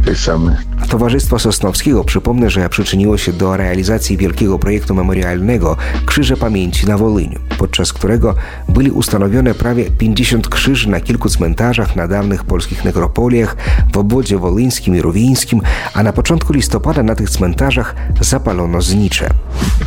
той 0.04 0.14
самий. 0.14 0.56
Towarzystwo 0.88 1.38
Sosnowskiego 1.38 2.04
przypomnę, 2.04 2.50
że 2.50 2.68
przyczyniło 2.68 3.18
się 3.18 3.32
do 3.32 3.56
realizacji 3.56 4.16
wielkiego 4.16 4.58
projektu 4.58 4.94
memorialnego 4.94 5.76
Krzyże 6.06 6.36
Pamięci 6.36 6.86
na 6.86 6.98
Wolyniu, 6.98 7.40
podczas 7.58 7.92
którego 7.92 8.34
byli 8.68 8.90
ustanowione 8.90 9.54
prawie 9.54 9.84
50 9.90 10.48
krzyży 10.48 10.90
na 10.90 11.00
kilku 11.00 11.28
cmentarzach 11.28 11.96
na 11.96 12.08
dawnych 12.08 12.44
polskich 12.44 12.84
nekropoliach 12.84 13.56
w 13.92 13.96
obwodzie 13.96 14.38
wolyńskim 14.38 14.96
i 14.96 15.02
ruwińskim, 15.02 15.60
a 15.94 16.02
na 16.02 16.12
początku 16.12 16.52
listopada 16.52 17.02
na 17.02 17.14
tych 17.14 17.30
cmentarzach 17.30 17.94
zapalono 18.20 18.80
znicze. 18.82 19.30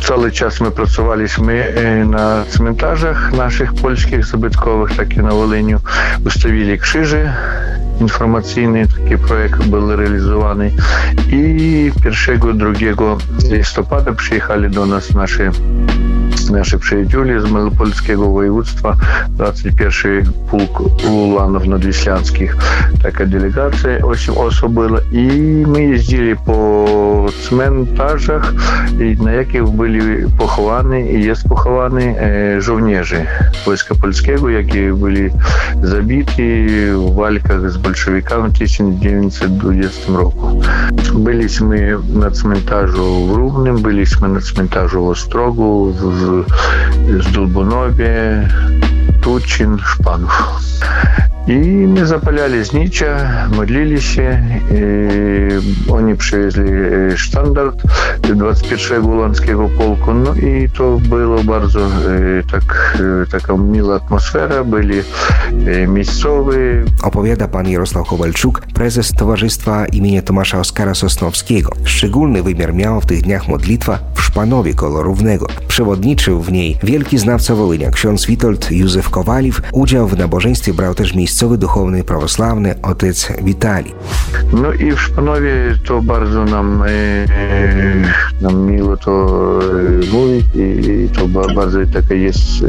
Cały 0.00 0.32
czas 0.32 0.60
my 0.60 0.70
pracowaliśmy 0.70 1.52
e, 1.52 2.04
na 2.04 2.44
cmentarzach 2.44 3.32
naszych 3.32 3.74
polskich 3.74 4.26
zabytkowych, 4.26 4.73
tak 4.97 5.17
i 5.17 5.19
na 5.19 5.31
Wolyniu. 5.31 5.79
Ustawili 6.25 6.79
krzyże 6.79 7.33
informacyjny, 8.01 8.87
taki 8.87 9.17
projekt 9.17 9.63
był 9.63 9.95
realizowany 9.95 10.71
i 11.31 11.91
1-2 12.03 13.17
listopada 13.51 14.13
przyjechali 14.13 14.69
do 14.69 14.85
nas 14.85 15.13
Наші 16.51 16.77
Malopolskiego 17.51 18.31
województwa, 18.31 18.95
21 19.29 20.25
pułk 20.49 20.81
Ulanów 21.09 21.67
Nadwiślańskich. 21.67 22.57
Taka 23.03 23.25
delegacja, 23.25 23.97
8 24.03 24.37
osób 24.37 24.73
było 24.73 24.99
i 25.11 25.27
my 25.67 25.83
jeździli 25.83 26.35
po 26.35 26.85
cmentarzach, 27.49 28.53
i 28.99 29.23
na 29.23 29.31
jakich 29.31 29.67
byli 29.67 30.01
pochowani 30.37 31.13
i 31.13 31.23
jest 31.23 31.47
pochowani 31.47 32.05
e, 32.05 32.61
żołnierze 32.61 33.25
Wojska 33.65 33.95
Polskiego, 33.95 34.49
jakie 34.49 34.93
byli 34.93 35.29
zabiti 35.83 36.65
w 36.91 37.15
walkach 37.15 37.71
z 37.71 37.77
bolszewikami 37.77 38.49
w 38.49 38.57
1920 38.57 40.11
roku. 40.11 40.61
Byliśmy 41.13 41.97
na 42.13 42.31
cmentarzu 42.31 43.27
w 43.27 43.35
Równym, 43.35 43.81
byliśmy 43.81 44.29
na 44.29 44.41
cmentarzu 44.41 45.05
w 45.05 45.07
Ostrogu, 45.07 45.93
w, 45.93 46.34
Здолбонобі, 47.21 48.11
Тучин, 49.23 49.79
Шпанов. 49.85 50.59
И 51.46 51.52
мы 51.86 52.04
запаляли 52.04 52.62
знича, 52.62 53.48
молились, 53.56 54.16
и 54.16 55.60
они 55.92 56.14
привезли 56.14 57.16
штандарт 57.16 57.82
21-го 58.22 59.12
Уланskiego 59.12 59.68
полку, 59.68 60.12
ну 60.12 60.34
и 60.34 60.68
то 60.68 60.98
было 60.98 61.42
bardzo 61.42 61.90
e, 62.06 62.42
tak, 62.50 62.96
e, 63.00 63.24
taka 63.30 63.56
miła 63.56 63.96
atmosfera, 63.96 64.64
byli 64.64 65.02
e, 65.66 65.86
miejscowi, 65.86 66.84
Opowiada 67.02 67.48
pan 67.48 67.68
Jarosław 67.68 68.08
Kowalczuk, 68.08 68.60
prezes 68.74 69.12
Towarzystwa 69.12 69.86
imienia 69.86 70.22
Tomasza 70.22 70.58
Oskara 70.58 70.94
Sosnowskiego. 70.94 71.70
Szczególny 71.84 72.42
wymiar 72.42 72.74
miała 72.74 73.00
w 73.00 73.06
tych 73.06 73.22
dniach 73.22 73.48
modlitwa 73.48 73.98
w 74.14 74.22
Szpanowie 74.22 74.74
koło 74.74 75.02
Równego. 75.02 75.46
Przewodniczył 75.68 76.42
w 76.42 76.52
niej 76.52 76.78
wielki 76.82 77.18
znawca 77.18 77.54
Wolynia, 77.54 77.90
ksiądz 77.90 78.26
Witold 78.26 78.70
Józef 78.70 79.10
Kowaliw. 79.10 79.60
Udział 79.72 80.08
w 80.08 80.18
nabożeństwie 80.18 80.74
brał 80.74 80.94
też 80.94 81.14
bardzo 86.01 86.45
nam, 86.45 86.83
e, 86.83 87.25
nam 88.41 88.61
miło 88.61 88.97
to 88.97 89.11
e, 89.61 90.13
mówić 90.13 90.45
i 90.55 91.09
to 91.09 91.27
ba- 91.27 91.53
bardzo 91.55 91.79
taka 91.93 92.13
jest 92.13 92.41
e, 92.63 92.67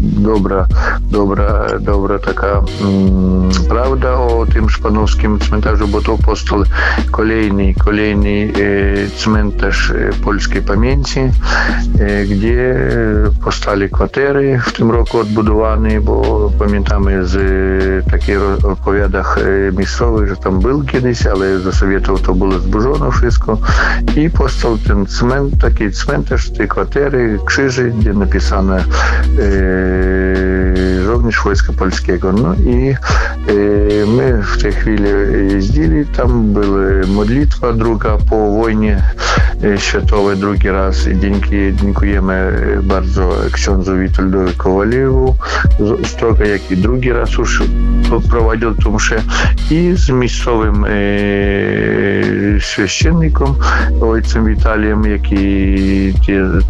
dobra, 0.00 0.66
dobra, 1.10 1.66
dobra 1.80 2.18
taka 2.18 2.62
mm, 2.80 3.50
prawda 3.68 4.12
o 4.12 4.46
tym 4.52 4.70
szpanowskim 4.70 5.38
cmentarzu, 5.38 5.88
bo 5.88 6.00
to 6.00 6.14
apostol 6.14 6.64
kolejny, 7.10 7.74
kolejny 7.74 8.52
e, 8.54 9.10
cmentarz 9.10 9.90
e, 9.90 10.10
polskiej 10.24 10.62
pamięci, 10.62 11.20
e, 11.20 12.24
gdzie 12.24 12.74
powstali 13.44 13.90
kwatery 13.90 14.60
w 14.66 14.72
tym 14.72 14.90
roku 14.90 15.18
odbudowane, 15.18 16.00
bo 16.00 16.50
pamiętamy 16.58 17.26
z 17.26 17.63
e, 17.64 18.10
takich 18.10 18.38
ro- 18.38 18.70
opowiadach 18.72 19.38
e, 19.38 19.72
miejscowych, 19.72 20.28
że 20.28 20.36
tam 20.36 20.60
był 20.60 20.82
kiedyś, 20.82 21.26
ale 21.26 21.58
za 21.58 21.72
Sowietów 21.72 22.22
to 22.22 22.34
było 22.34 22.58
zburzono 22.58 23.10
wszystko 23.10 23.58
i 24.16 24.30
powstał 24.30 24.78
ten 24.78 25.06
cment, 25.06 25.60
taki 25.60 25.90
cmentarz, 25.90 26.50
te 26.50 26.66
kwatery, 26.68 27.38
krzyży, 27.46 27.92
gdzie 27.98 28.12
napisane 28.12 28.76
e, 28.76 28.84
żołnierz 31.04 31.42
Wojska 31.44 31.72
Polskiego. 31.72 32.32
No 32.32 32.54
i 32.54 32.90
e, 32.90 34.06
my 34.06 34.42
w 34.42 34.62
tej 34.62 34.72
chwili 34.72 35.04
jeździli, 35.48 36.06
Y, 39.64 39.78
Światowej 39.78 40.36
drugi 40.36 40.70
raz 40.70 41.06
i 41.08 41.20
dzięki, 41.20 41.56
dziękujemy 41.74 42.34
y, 42.78 42.82
bardzo 42.82 43.36
księdzu 43.52 43.98
Witoldowi 43.98 44.54
Kowaliewu 44.54 45.34
Stroga, 46.04 46.46
jak 46.46 46.70
i 46.70 46.76
drugi 46.76 47.12
raz 47.12 47.32
już 47.32 47.62
prowadził 48.30 48.74
tą 48.74 48.92
mszę 48.92 49.22
i 49.70 49.92
z 49.96 50.08
miejscowym 50.10 50.84
e, 50.84 50.88
ojcem 54.00 54.46
Witaliem, 54.46 55.04
jaki 55.04 55.74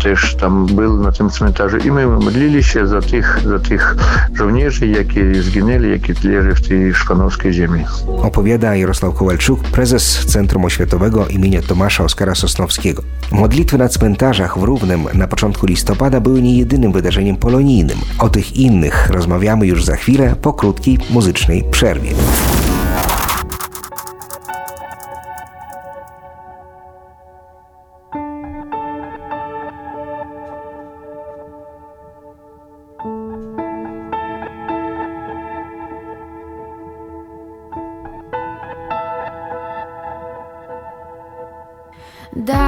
też 0.02 0.34
tam 0.34 0.66
był 0.66 1.02
na 1.02 1.12
tym 1.12 1.30
cmentarzu 1.30 1.76
i 1.76 1.90
my 1.90 2.06
modlili 2.06 2.64
się 2.64 2.86
za 2.86 3.00
tych, 3.00 3.40
za 3.46 3.58
tych 3.58 3.96
żołnierzy, 4.34 4.86
jakie 4.86 5.42
zginęli, 5.42 5.90
jakie 5.90 6.14
leży 6.24 6.54
w 6.54 6.68
tej 6.68 6.94
szpanowskiej 6.94 7.52
ziemi. 7.52 7.84
Opowiada 8.22 8.76
Jarosław 8.76 9.14
Kowalczuk, 9.14 9.60
prezes 9.60 10.26
Centrum 10.26 10.64
Oświatowego 10.64 11.26
imienia 11.26 11.62
Tomasza 11.62 12.04
Oskara 12.04 12.34
Sosnowskiego. 12.34 12.83
Modlitwy 13.32 13.78
na 13.78 13.88
cmentarzach 13.88 14.58
w 14.58 14.62
Równem 14.62 15.06
na 15.14 15.28
początku 15.28 15.66
listopada 15.66 16.20
były 16.20 16.42
nie 16.42 16.58
jedynym 16.58 16.92
wydarzeniem 16.92 17.36
polonijnym. 17.36 17.98
O 18.18 18.28
tych 18.28 18.56
innych 18.56 19.10
rozmawiamy 19.10 19.66
już 19.66 19.84
za 19.84 19.96
chwilę 19.96 20.36
po 20.42 20.52
krótkiej 20.52 20.98
muzycznej 21.10 21.64
przerwie. 21.70 22.10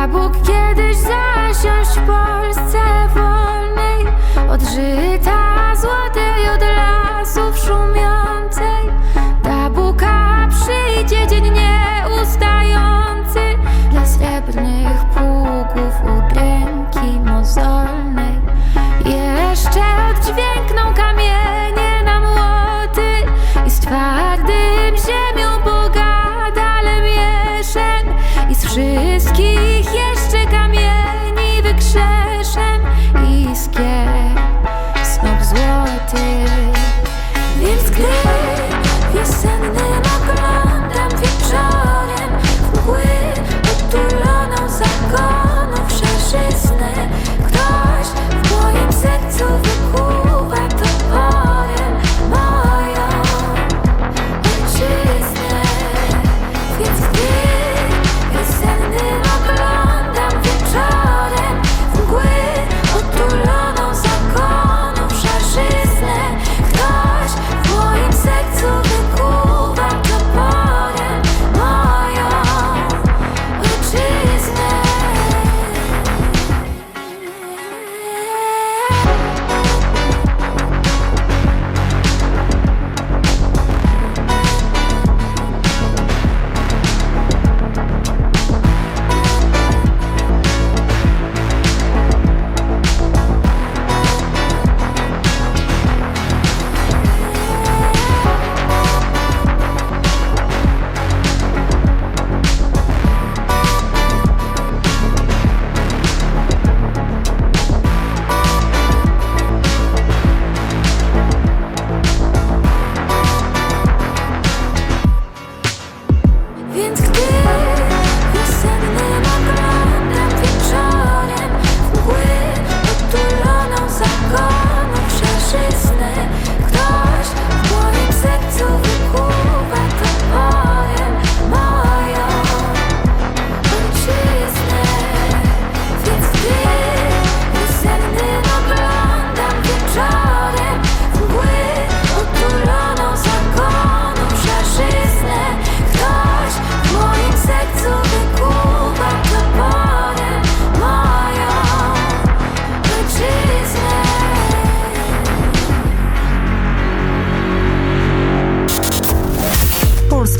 Bóg 0.08 0.32
kiedyś 0.32 0.96
zasiąść 0.96 1.90
w 1.90 2.06
Polsce 2.06 2.78
wolnej 3.14 4.06
Od 4.50 4.62
żyta 4.62 5.15
Więc 37.98 38.35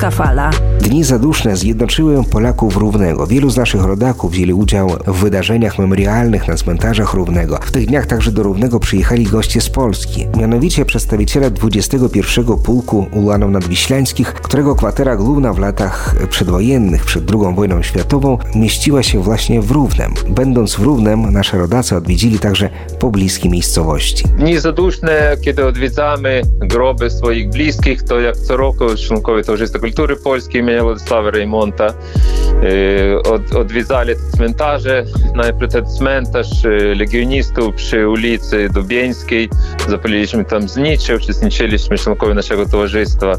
Polska 0.07 0.11
fala. 0.11 0.76
Dni 0.81 1.05
zaduszne 1.05 1.57
zjednoczyły 1.57 2.25
Polaków 2.25 2.77
Równego. 2.77 3.27
Wielu 3.27 3.51
z 3.51 3.57
naszych 3.57 3.85
rodaków 3.85 4.33
wzięli 4.33 4.53
udział 4.53 4.91
w 5.07 5.21
wydarzeniach 5.21 5.79
memorialnych 5.79 6.49
na 6.49 6.55
cmentarzach 6.55 7.15
Równego. 7.15 7.59
W 7.62 7.71
tych 7.71 7.87
dniach 7.87 8.07
także 8.07 8.33
do 8.33 8.43
Równego 8.43 8.81
przyjechali 8.81 9.25
goście 9.25 9.61
z 9.61 9.71
Polski, 9.71 10.27
mianowicie 10.37 10.85
przedstawiciele 10.85 11.51
21 11.51 12.45
Pułku 12.45 13.07
Ulanów 13.12 13.51
Nadwiślańskich, 13.51 14.33
którego 14.33 14.75
kwatera 14.75 15.17
główna 15.17 15.53
w 15.53 15.59
latach 15.59 16.15
przedwojennych, 16.31 17.05
przed 17.05 17.31
II 17.31 17.55
wojną 17.55 17.83
światową, 17.83 18.39
mieściła 18.55 19.03
się 19.03 19.23
właśnie 19.23 19.61
w 19.61 19.71
Równem. 19.71 20.15
Będąc 20.29 20.75
w 20.75 20.83
Równem, 20.83 21.33
nasze 21.33 21.59
rodacy 21.59 21.97
odwiedzili 21.97 22.39
także 22.39 22.71
pobliskie 22.99 23.49
miejscowości. 23.49 24.25
Dni 24.39 24.59
zaduszne, 24.59 25.37
kiedy 25.41 25.67
odwiedzamy 25.67 26.43
groby 26.61 27.11
swoich 27.11 27.51
bliskich, 27.51 28.03
to 28.03 28.21
jak 28.21 28.37
co 28.37 28.57
roku 28.57 28.85
członkowie 29.07 29.45
Towarzystwa 29.45 29.79
Kultury 29.79 30.17
Polskiej 30.17 30.62
imienia 30.77 30.85
Władysława 30.85 31.31
Rejmonta 31.31 31.87
e, 31.87 33.23
od, 33.33 33.53
odwiedzali 33.55 34.15
te 34.15 34.37
cmentarze. 34.37 35.05
Najpierw 35.35 35.73
ten 35.73 35.85
cmentarz 35.87 36.65
e, 36.65 36.69
legionistów 36.95 37.75
przy 37.75 38.09
ulicy 38.09 38.69
Dubieńskiej. 38.75 39.49
Zapaliliśmy 39.89 40.45
tam 40.45 40.69
znicze, 40.69 41.17
uczestniczyliśmy 41.17 41.99
członkowie 41.99 42.35
naszego 42.35 42.67
towarzystwa 42.69 43.33
e, 43.33 43.37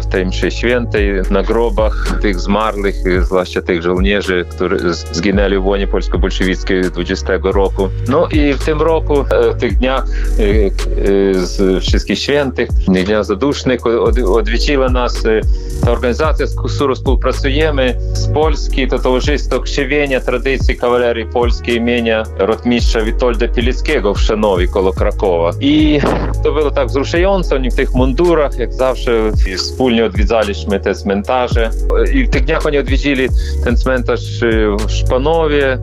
w 0.00 0.06
tej 0.06 0.26
mszy 0.26 0.50
świętej 0.50 1.10
na 1.30 1.42
grobach 1.42 2.18
tych 2.20 2.40
zmarłych, 2.40 2.94
e, 3.06 3.22
zwłaszcza 3.22 3.62
tych 3.62 3.82
żołnierzy, 3.82 4.44
którzy 4.50 4.94
z- 4.94 5.16
zginęli 5.16 5.58
w 5.58 5.62
wojnie 5.62 5.86
polsko-bolszewickiej 5.86 6.82
20 6.82 7.32
roku. 7.42 7.88
No 8.08 8.28
i 8.28 8.54
w 8.54 8.64
tym 8.64 8.82
roku, 8.82 9.20
e, 9.20 9.52
w 9.54 9.56
tych 9.60 9.78
dniach 9.78 10.04
e, 10.04 10.42
e, 10.42 11.34
z 11.34 11.82
wszystkich 11.84 12.18
świętych, 12.18 12.68
Dnia 12.88 13.22
Zadusznych 13.22 13.86
od- 13.86 14.18
odwiedziła 14.18 14.88
nas 14.88 15.26
e, 15.26 15.40
ta 15.84 15.90
organizacja, 15.92 16.27
z 16.36 16.74
którą 16.74 16.94
współpracujemy, 16.94 17.96
z 18.12 18.28
Polski 18.28 18.88
to 18.88 18.98
towarzystwo 18.98 19.60
krzywienia 19.60 20.20
tradycji 20.20 20.76
kawalerii 20.76 21.26
polskiej 21.26 21.76
imienia 21.76 22.22
rotmistrza 22.38 23.02
Witolda 23.02 23.48
Pilickiego 23.48 24.14
w 24.14 24.20
Szanowie 24.20 24.68
koło 24.68 24.92
Krakowa. 24.92 25.50
I 25.60 26.00
to 26.44 26.52
było 26.52 26.70
tak 26.70 26.88
wzruszające, 26.88 27.54
oni 27.56 27.70
w 27.70 27.74
tych 27.74 27.94
mundurach, 27.94 28.58
jak 28.58 28.74
zawsze, 28.74 29.32
i 29.52 29.56
wspólnie 29.56 30.04
odwiedzaliśmy 30.04 30.80
te 30.80 30.94
cmentarze. 30.94 31.70
I 32.12 32.24
w 32.24 32.30
tych 32.30 32.44
dniach 32.44 32.66
oni 32.66 32.78
odwiedzili 32.78 33.28
ten 33.64 33.76
cmentarz 33.76 34.42
y, 34.42 34.76
w 34.86 34.90
Szpanowie, 34.90 35.78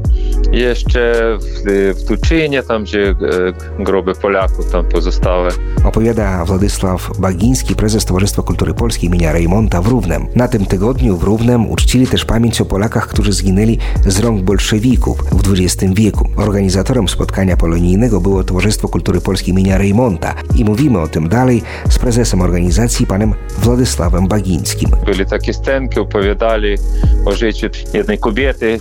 jeszcze 0.52 1.14
w, 1.40 1.96
w 2.00 2.08
Tuczynie, 2.08 2.64
tam 2.64 2.84
gdzie 2.84 3.10
e, 3.10 3.84
groby 3.84 4.14
Polaków 4.16 4.72
tam 4.72 4.86
pozostały. 4.86 5.50
Opowiada 5.84 6.46
Władysław 6.46 7.10
Bagiński, 7.20 7.76
prezes 7.76 8.06
Towarzystwa 8.06 8.42
Kultury 8.42 8.74
Polskiej 8.74 9.10
imienia 9.10 9.32
Rejmonta 9.32 9.82
w 9.82 9.88
Równem. 9.88 10.28
Na 10.36 10.48
tym 10.48 10.66
tygodniu 10.66 11.18
w 11.18 11.24
Równem 11.24 11.70
uczcili 11.70 12.08
też 12.08 12.26
pamięć 12.26 12.62
o 12.62 12.66
Polakach, 12.66 13.08
którzy 13.08 13.34
zginęli 13.34 13.78
z 14.06 14.20
rąk 14.20 14.42
bolszewików 14.42 15.18
w 15.32 15.52
XX 15.52 15.94
wieku. 15.94 16.30
Organizatorem 16.36 17.08
spotkania 17.08 17.58
polonijnego 17.58 18.22
było 18.22 18.44
Towarzystwo 18.44 18.88
Kultury 18.88 19.22
Polskiej 19.22 19.54
imienia 19.54 19.78
Rejmonta 19.78 20.36
i 20.56 20.66
mówimy 20.66 21.00
o 21.00 21.08
tym 21.08 21.30
dalej 21.30 21.62
z 21.90 22.00
prezesem 22.00 22.42
organizacji 22.42 23.08
panem 23.08 23.34
Władysławem 23.58 24.28
Bagińskim. 24.28 24.90
Byli 25.06 25.26
takie 25.26 25.54
scenki, 25.54 26.00
opowiadali 26.00 26.78
o 27.26 27.32
życiu 27.32 27.68
jednej 27.94 28.18
kobiety, 28.18 28.80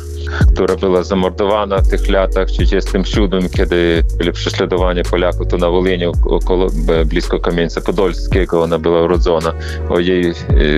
zamordowana 1.02 1.78
w 1.78 1.88
tych 1.88 2.08
latach 2.08 2.48
37, 2.48 3.48
kiedy 3.48 4.02
byli 4.18 4.32
prześladowania 4.32 5.02
Polaków, 5.02 5.46
to 5.48 5.56
na 5.56 5.70
Wolyniu, 5.70 6.12
około, 6.26 6.66
blisko 7.06 7.40
Kamieńca 7.40 7.80
Podolskiego 7.80 8.62
ona 8.62 8.78
była 8.78 9.02
urodzona. 9.02 9.52
O 9.88 9.98
jej 9.98 10.30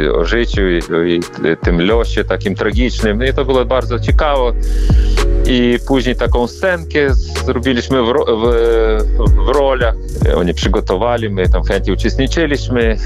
e, 0.07 0.13
o 0.13 0.25
życiu, 0.25 0.63
o 0.93 0.97
jej 0.97 1.21
tym 1.63 1.87
losie 1.87 2.25
takim 2.25 2.55
tragicznym. 2.55 3.25
I 3.25 3.35
to 3.35 3.45
było 3.45 3.65
bardzo 3.65 3.99
ciekawe. 4.01 4.53
I 5.47 5.79
później 5.87 6.17
taką 6.17 6.47
scenkę 6.47 7.15
zrobiliśmy 7.47 8.03
w, 8.03 8.07
w, 8.07 9.45
w 9.45 9.49
rolach. 9.49 9.95
Oni 10.37 10.55
przygotowali, 10.55 11.31
my 11.31 11.49
tam 11.49 11.65
chętnie 11.65 11.93
uczestniczyliśmy. 11.93 12.97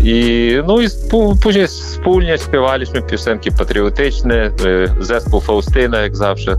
I, 0.00 0.52
no 0.66 0.80
i 0.80 0.86
później 1.42 1.66
wspólnie 1.66 2.38
śpiewaliśmy 2.38 3.02
piosenki 3.02 3.52
patriotyczne. 3.52 4.50
Zespół 5.00 5.40
Faustyna, 5.40 5.98
jak 5.98 6.16
zawsze, 6.16 6.56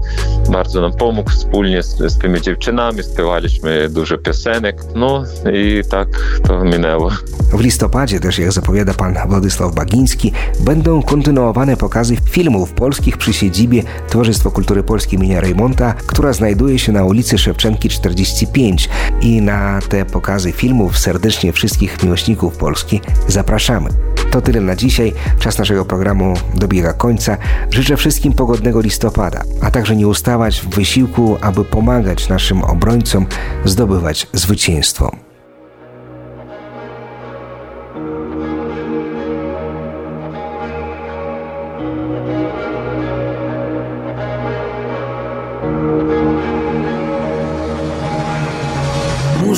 bardzo 0.50 0.82
nam 0.82 0.94
pomógł 0.94 1.30
wspólnie 1.30 1.84
z, 1.84 1.98
z 1.98 2.18
tymi 2.18 2.42
dziewczynami. 2.42 3.04
Śpiewaliśmy 3.14 3.90
dużo 3.90 4.18
piosenek. 4.18 4.84
No 4.96 5.24
i 5.54 5.82
tak 5.90 6.08
to 6.48 6.64
minęło. 6.64 7.12
W 7.54 7.60
listopadzie 7.60 8.20
też, 8.20 8.40
jak 8.40 8.52
zapowiada 8.52 8.94
pan 8.94 9.16
Władysław 9.28 9.76
Bagiński, 9.76 10.32
będą 10.60 11.04
kontynuowane 11.04 11.78
pokazy 11.78 12.16
filmów 12.30 12.72
polskich 12.72 13.18
przy 13.18 13.34
siedzibie 13.34 13.84
Towarzystwa 14.10 14.50
Kultury 14.50 14.84
Polskiej 14.84 15.09
imienia 15.14 15.42
Rejmonta, 15.42 15.94
która 15.94 16.34
znajduje 16.34 16.80
się 16.80 16.92
na 16.92 17.04
ulicy 17.04 17.38
Szewczenki 17.38 17.90
45 17.90 18.90
i 19.22 19.42
na 19.42 19.80
te 19.90 20.06
pokazy 20.06 20.52
filmów 20.52 21.00
serdecznie 21.00 21.54
wszystkich 21.54 22.04
miłośników 22.04 22.58
Polski 22.58 23.02
zapraszamy. 23.28 23.90
To 24.32 24.42
tyle 24.42 24.62
na 24.62 24.76
dzisiaj. 24.76 25.14
Czas 25.40 25.58
naszego 25.58 25.86
programu 25.86 26.34
dobiega 26.56 26.94
końca. 26.94 27.38
Życzę 27.72 27.98
wszystkim 27.98 28.34
pogodnego 28.34 28.82
listopada, 28.82 29.44
a 29.62 29.72
także 29.72 29.96
nie 29.96 30.08
ustawać 30.08 30.62
w 30.62 30.70
wysiłku, 30.70 31.38
aby 31.42 31.66
pomagać 31.66 32.30
naszym 32.30 32.64
obrońcom 32.64 33.26
zdobywać 33.66 34.28
zwycięstwo. 34.34 35.29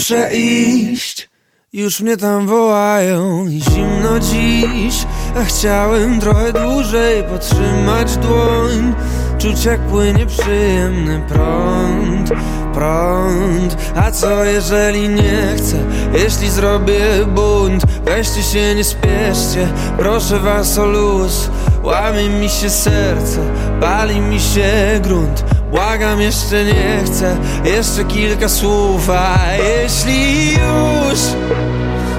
Muszę 0.01 0.33
iść, 0.33 1.29
już 1.73 1.99
mnie 1.99 2.17
tam 2.17 2.47
wołają 2.47 3.45
zimno 3.49 4.19
dziś 4.19 5.05
A 5.35 5.43
chciałem 5.43 6.19
trochę 6.19 6.53
dłużej 6.53 7.23
potrzymać 7.23 8.17
dłoń. 8.17 8.95
Czuć 9.37 9.65
jak 9.65 9.79
płynie 9.79 10.25
przyjemny 10.25 11.21
prąd, 11.29 12.29
prąd. 12.73 13.77
A 13.95 14.11
co 14.11 14.43
jeżeli 14.45 15.09
nie 15.09 15.55
chcę, 15.57 15.83
jeśli 16.13 16.49
zrobię 16.49 17.25
bunt 17.27 17.85
Weźcie 18.05 18.43
się, 18.43 18.75
nie 18.75 18.83
spieszcie, 18.83 19.67
proszę 19.97 20.39
was 20.39 20.77
o 20.77 20.85
luz 20.85 21.49
Łamie 21.83 22.29
mi 22.29 22.49
się 22.49 22.69
serce, 22.69 23.39
pali 23.81 24.19
mi 24.19 24.39
się 24.39 24.99
grunt 25.03 25.43
Błagam, 25.71 26.21
jeszcze 26.21 26.65
nie 26.65 27.03
chcę, 27.05 27.37
jeszcze 27.63 28.05
kilka 28.05 28.49
słów 28.49 29.09
A 29.09 29.37
jeśli 29.53 30.51
już, 30.51 31.19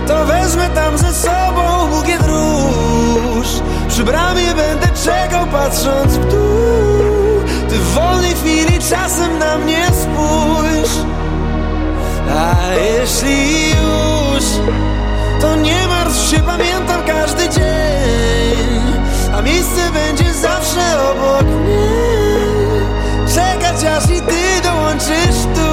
to 0.06 0.24
wezmę 0.24 0.70
tam 0.74 0.98
ze 0.98 1.12
sobą 1.12 1.90
bukiet 1.90 2.22
róż 2.26 3.62
Przy 3.92 4.04
bramie 4.04 4.54
będę 4.54 4.88
czekał, 5.04 5.46
patrząc 5.46 6.12
w 6.12 6.30
dół. 6.30 7.42
Ty 7.68 7.74
w 7.78 7.94
wolnej 7.94 8.34
chwili 8.34 8.78
czasem 8.90 9.38
na 9.38 9.58
mnie 9.58 9.86
spójrz. 9.86 11.06
A 12.30 12.72
jeśli 12.74 13.70
już, 13.70 14.44
to 15.40 15.56
nie 15.56 15.86
martw 15.88 16.30
się, 16.30 16.38
pamiętam 16.38 17.02
każdy 17.06 17.48
dzień. 17.48 18.82
A 19.34 19.42
miejsce 19.42 19.90
będzie 19.92 20.34
zawsze 20.34 21.10
obok 21.10 21.46
mnie 21.46 22.21
Czekać 23.34 23.84
aż 23.84 24.04
i 24.04 24.20
ty 24.20 24.62
dołączysz 24.62 25.42
tu. 25.54 25.72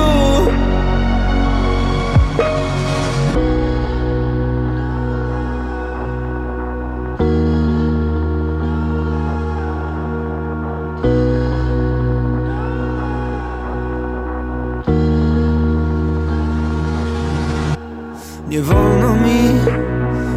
Nie 18.47 18.61
wolno 18.61 19.15
mi 19.15 19.39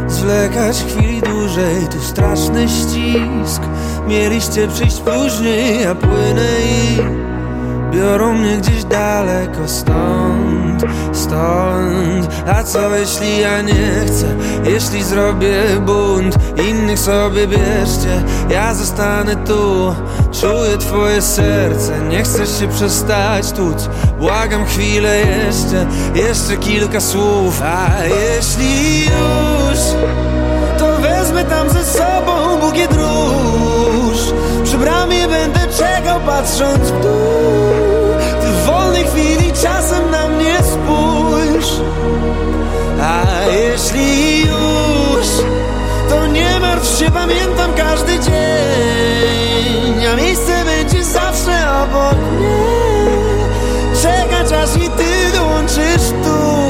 zwlekać 0.07 0.83
chwili 0.83 1.21
dłużej 1.21 1.87
Tu 1.91 1.99
straszny 1.99 2.69
ścisk 2.69 3.61
Mieliście 4.07 4.67
przyjść 4.67 4.99
później, 4.99 5.87
a 5.87 5.95
płynę 5.95 6.47
i 6.65 6.97
Biorą 7.93 8.33
mnie 8.33 8.57
gdzieś 8.57 8.83
daleko 8.83 9.67
stąd, 9.67 10.83
stąd. 11.11 12.27
A 12.47 12.63
co 12.63 12.95
jeśli 12.95 13.39
ja 13.39 13.61
nie 13.61 14.05
chcę, 14.07 14.25
jeśli 14.65 15.03
zrobię 15.03 15.63
bunt 15.85 16.35
Innych 16.69 16.99
sobie 16.99 17.47
bierzcie, 17.47 18.23
ja 18.49 18.73
zostanę 18.73 19.35
tu 19.35 19.95
Czuję 20.41 20.77
twoje 20.77 21.21
serce, 21.21 21.99
nie 22.09 22.23
chcesz 22.23 22.59
się 22.59 22.67
przestać 22.67 23.51
tuc 23.51 23.89
Błagam 24.19 24.65
chwilę 24.65 25.17
jeszcze, 25.19 25.87
jeszcze 26.15 26.57
kilka 26.57 27.01
słów. 27.01 27.61
A 27.61 27.89
jeśli 28.05 29.05
już, 29.05 29.79
to 30.77 30.97
wezmę 30.97 31.43
tam 31.43 31.69
ze 31.69 31.85
sobą 31.85 32.59
bukiet 32.59 32.93
róż 32.93 33.82
Przy 34.63 34.77
bramie 34.77 35.27
będę 35.27 35.59
czekał 35.77 36.19
patrząc 36.19 36.91
w 36.91 37.01
dół. 37.01 38.13
Ty 38.41 38.47
w 38.47 38.65
wolnej 38.65 39.05
chwili 39.05 39.51
czasem 39.61 40.11
na 40.11 40.27
mnie 40.27 40.57
spójrz. 40.57 41.81
A 43.01 43.23
jeśli 43.51 44.39
już, 44.39 45.27
to 46.09 46.27
nie 46.27 46.59
martw 46.59 46.99
się, 46.99 47.11
pamiętam 47.11 47.73
każdy 47.77 48.19
dzień. 48.19 50.05
A 50.13 50.15
miejsce 50.15 50.65
będzie 50.65 51.03
zawsze 51.03 51.51
obok 51.83 52.15
mnie. 52.31 52.63
Czekać 54.01 54.51
aż 54.51 54.75
i 54.75 54.89
ty 54.89 55.37
dołączysz 55.37 56.09
tu 56.23 56.62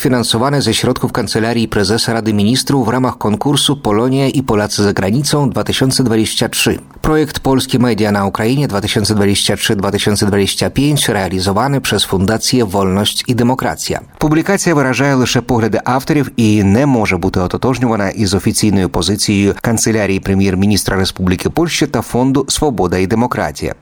finansowany 0.00 0.62
ze 0.62 0.74
środków 0.74 1.12
Kancelarii 1.12 1.68
Prezesa 1.68 2.12
Rady 2.12 2.34
Ministrów 2.34 2.86
w 2.86 2.88
ramach 2.88 3.18
konkursu 3.18 3.76
Polonia 3.76 4.28
i 4.28 4.42
Polacy 4.42 4.82
za 4.82 4.92
granicą 4.92 5.50
2023. 5.50 6.78
Projekt 7.00 7.40
Polskie 7.40 7.78
Media 7.78 8.12
na 8.12 8.26
Ukrainie 8.26 8.68
2023-2025 8.68 11.12
realizowany 11.12 11.80
przez 11.80 12.04
Fundację 12.04 12.64
Wolność 12.64 13.24
і 13.26 13.34
Демократія. 13.34 14.00
Публікація 14.18 14.74
виражає 14.74 15.14
лише 15.14 15.40
погляди 15.40 15.80
авторів 15.84 16.30
і 16.36 16.62
не 16.62 16.86
може 16.86 17.16
бути 17.16 17.40
ототожнювана 17.40 18.10
із 18.10 18.34
офіційною 18.34 18.88
позицією 18.88 19.54
канцелярії 19.60 20.20
прем'єр-міністра 20.20 20.96
Республіки 20.96 21.50
Польща 21.50 21.86
та 21.86 22.02
фонду 22.02 22.44
Свобода 22.48 22.98
і 22.98 23.06
демократія. 23.06 23.74